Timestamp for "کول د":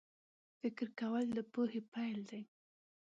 0.99-1.39